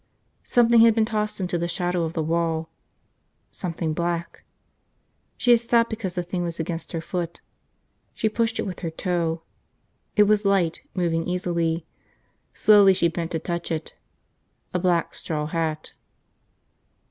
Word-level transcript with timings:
Something 0.43 0.81
had 0.81 0.95
been 0.95 1.05
tossed 1.05 1.39
into 1.39 1.59
the 1.59 1.67
shadow 1.67 2.05
of 2.05 2.13
the 2.13 2.23
wall. 2.23 2.71
Something 3.51 3.93
black. 3.93 4.43
She 5.37 5.51
had 5.51 5.59
stopped 5.59 5.91
because 5.91 6.15
the 6.15 6.23
thing 6.23 6.41
was 6.41 6.59
against 6.59 6.91
her 6.93 7.01
foot. 7.01 7.39
She 8.15 8.27
pushed 8.27 8.57
it 8.57 8.63
with 8.65 8.79
her 8.79 8.89
toe. 8.89 9.43
It 10.15 10.23
was 10.23 10.43
light, 10.43 10.81
moving 10.95 11.27
easily. 11.27 11.85
Slowly 12.51 12.95
she 12.95 13.09
bent 13.09 13.29
to 13.33 13.37
touch 13.37 13.71
it– 13.71 13.95
a 14.73 14.79
black 14.79 15.13
straw 15.13 15.45
hat. 15.45 15.93